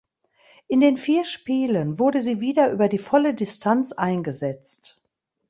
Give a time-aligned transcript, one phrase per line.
[0.67, 4.99] In den vier Spielen wurde sie wieder über die volle Distanz eingesetzt.